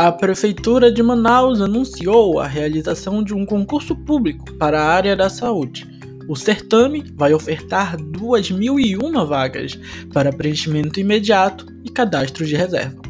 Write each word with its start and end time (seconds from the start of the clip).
A 0.00 0.12
Prefeitura 0.12 0.92
de 0.92 1.02
Manaus 1.02 1.60
anunciou 1.60 2.38
a 2.38 2.46
realização 2.46 3.20
de 3.20 3.34
um 3.34 3.44
concurso 3.44 3.96
público 3.96 4.54
para 4.54 4.80
a 4.80 4.86
área 4.86 5.16
da 5.16 5.28
saúde. 5.28 5.88
O 6.28 6.36
certame 6.36 7.04
vai 7.16 7.34
ofertar 7.34 7.96
2.001 7.96 9.26
vagas 9.26 9.76
para 10.14 10.32
preenchimento 10.32 11.00
imediato 11.00 11.66
e 11.84 11.90
cadastro 11.90 12.46
de 12.46 12.54
reserva. 12.54 13.02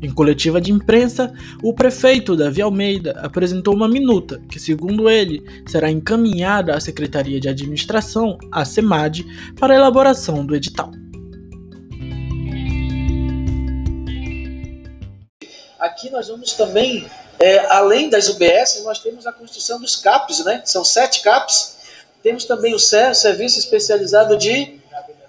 Em 0.00 0.12
coletiva 0.12 0.60
de 0.60 0.70
imprensa, 0.70 1.34
o 1.60 1.74
prefeito 1.74 2.36
Davi 2.36 2.62
Almeida 2.62 3.18
apresentou 3.20 3.74
uma 3.74 3.88
minuta 3.88 4.40
que, 4.48 4.60
segundo 4.60 5.10
ele, 5.10 5.42
será 5.66 5.90
encaminhada 5.90 6.72
à 6.76 6.78
Secretaria 6.78 7.40
de 7.40 7.48
Administração, 7.48 8.38
a 8.52 8.64
SEMAD, 8.64 9.26
para 9.58 9.74
a 9.74 9.76
elaboração 9.76 10.46
do 10.46 10.54
edital. 10.54 10.92
Aqui 15.78 16.10
nós 16.10 16.28
vamos 16.28 16.52
também, 16.54 17.08
é, 17.38 17.58
além 17.66 18.10
das 18.10 18.28
UBS, 18.28 18.82
nós 18.82 18.98
temos 18.98 19.26
a 19.26 19.32
construção 19.32 19.80
dos 19.80 19.94
CAPs, 19.94 20.44
né? 20.44 20.62
São 20.64 20.84
sete 20.84 21.22
CAPs. 21.22 21.76
Temos 22.22 22.44
também 22.44 22.74
o 22.74 22.78
CER, 22.78 23.14
Serviço 23.14 23.60
Especializado 23.60 24.36
de, 24.36 24.80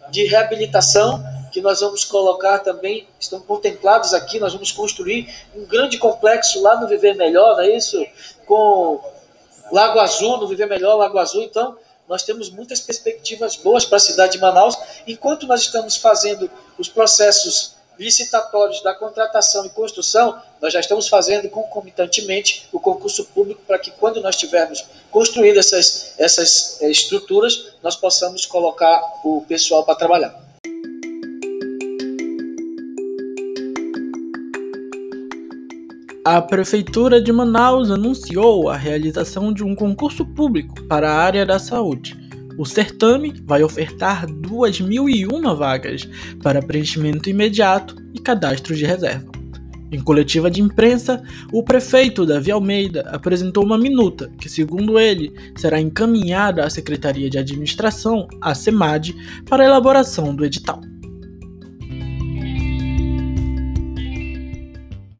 de 0.09 0.25
Reabilitação, 0.25 1.23
que 1.51 1.61
nós 1.61 1.81
vamos 1.81 2.03
colocar 2.03 2.59
também, 2.59 3.07
estão 3.19 3.39
contemplados 3.39 4.13
aqui, 4.13 4.39
nós 4.39 4.53
vamos 4.53 4.71
construir 4.71 5.31
um 5.55 5.65
grande 5.65 5.99
complexo 5.99 6.61
lá 6.61 6.79
no 6.79 6.87
Viver 6.87 7.15
Melhor, 7.15 7.55
não 7.55 7.63
é 7.63 7.75
isso? 7.75 8.03
Com 8.47 8.99
Lago 9.71 9.99
Azul, 9.99 10.37
no 10.37 10.47
Viver 10.47 10.65
Melhor, 10.65 10.95
Lago 10.95 11.19
Azul. 11.19 11.43
Então, 11.43 11.77
nós 12.07 12.23
temos 12.23 12.49
muitas 12.49 12.79
perspectivas 12.79 13.55
boas 13.55 13.85
para 13.85 13.97
a 13.97 13.99
cidade 13.99 14.33
de 14.33 14.39
Manaus, 14.39 14.75
enquanto 15.05 15.45
nós 15.45 15.61
estamos 15.61 15.95
fazendo 15.95 16.49
os 16.77 16.89
processos 16.89 17.75
licitatórios 17.99 18.81
da 18.81 18.95
contratação 18.95 19.65
e 19.65 19.69
construção, 19.69 20.41
nós 20.61 20.73
já 20.73 20.79
estamos 20.79 21.07
fazendo 21.07 21.49
concomitantemente 21.49 22.67
o 22.71 22.79
concurso 22.79 23.25
público 23.25 23.61
para 23.67 23.77
que 23.77 23.91
quando 23.91 24.21
nós 24.21 24.37
tivermos 24.37 24.85
construído 25.11 25.59
essas, 25.59 26.15
essas 26.17 26.81
eh, 26.81 26.89
estruturas, 26.89 27.73
nós 27.83 27.95
possamos 27.95 28.45
colocar 28.45 29.01
o 29.23 29.43
pessoal 29.47 29.83
para 29.83 29.95
trabalhar. 29.95 30.49
A 36.25 36.41
Prefeitura 36.41 37.21
de 37.21 37.31
Manaus 37.31 37.89
anunciou 37.89 38.69
a 38.69 38.77
realização 38.77 39.51
de 39.51 39.63
um 39.63 39.73
concurso 39.73 40.25
público 40.25 40.83
para 40.87 41.09
a 41.09 41.15
área 41.15 41.45
da 41.45 41.57
saúde. 41.57 42.18
O 42.59 42.65
certame 42.65 43.33
vai 43.45 43.63
ofertar 43.63 44.27
2.001 44.27 45.55
vagas 45.55 46.09
para 46.43 46.61
preenchimento 46.61 47.29
imediato 47.29 47.95
e 48.13 48.19
cadastro 48.19 48.75
de 48.75 48.85
reserva. 48.85 49.31
Em 49.89 50.01
coletiva 50.01 50.51
de 50.51 50.61
imprensa, 50.61 51.23
o 51.53 51.63
prefeito 51.63 52.25
Davi 52.25 52.51
Almeida 52.51 53.09
apresentou 53.13 53.63
uma 53.63 53.77
minuta 53.77 54.29
que, 54.37 54.49
segundo 54.49 54.99
ele, 54.99 55.31
será 55.55 55.79
encaminhada 55.79 56.65
à 56.65 56.69
Secretaria 56.69 57.29
de 57.29 57.37
Administração, 57.37 58.27
a 58.41 58.53
SEMAD, 58.53 59.15
para 59.45 59.63
a 59.63 59.65
elaboração 59.65 60.35
do 60.35 60.43
edital. 60.43 60.81